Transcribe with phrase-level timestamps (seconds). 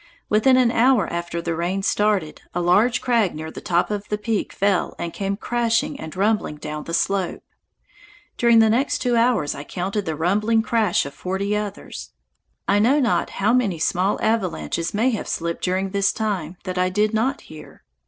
[0.29, 4.17] Within an hour after the rain started, a large crag near the top of the
[4.17, 7.43] peak fell and came crashing and rumbling down the slope.
[8.35, 12.13] During the next two hours I counted the rumbling crash of forty others.
[12.67, 16.89] I know not how many small avalanches may have slipped during this time that I
[16.89, 17.83] did not hear.